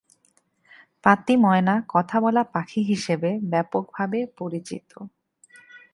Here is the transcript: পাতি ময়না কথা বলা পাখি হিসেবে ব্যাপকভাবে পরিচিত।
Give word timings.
পাতি 1.03 1.33
ময়না 1.37 1.75
কথা 1.89 2.17
বলা 2.19 2.43
পাখি 2.53 2.81
হিসেবে 2.83 3.29
ব্যাপকভাবে 3.51 4.19
পরিচিত। 4.37 4.91